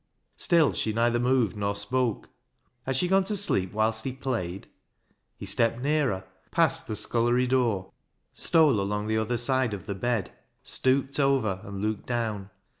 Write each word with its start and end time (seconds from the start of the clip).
Still 0.35 0.73
she 0.73 0.93
neither 0.93 1.19
moved 1.19 1.55
nor 1.55 1.75
spoke. 1.75 2.27
Had 2.87 2.95
she 2.97 3.07
gone 3.07 3.23
to 3.25 3.37
sleep 3.37 3.71
whilst 3.71 4.03
he 4.03 4.11
played? 4.13 4.67
He 5.37 5.45
stepped 5.45 5.79
nearer, 5.79 6.23
passed 6.49 6.87
the 6.87 6.95
scullery 6.95 7.45
door, 7.45 7.91
stole 8.33 8.79
along 8.79 9.05
the 9.05 9.19
other 9.19 9.37
side 9.37 9.75
of 9.75 9.85
the 9.85 9.93
bed, 9.93 10.31
stooped 10.63 11.19
over 11.19 11.61
and 11.63 11.81
looked 11.83 12.07
down. 12.07 12.49